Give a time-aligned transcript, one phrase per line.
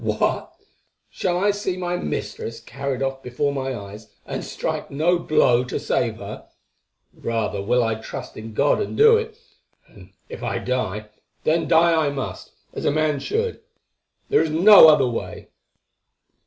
[0.03, 0.55] "What?
[1.11, 5.79] Shall I see my mistress carried off before my eyes and strike no blow to
[5.79, 6.47] save her?
[7.13, 9.37] Rather will I trust in God and do it,
[9.85, 11.09] and if I die,
[11.43, 13.61] then die I must, as a man should.
[14.27, 15.49] There is no other way."